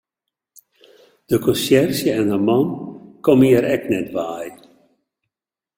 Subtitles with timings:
[1.25, 2.67] De konsjerzje en har man
[3.27, 4.45] komme hjir ek net wei.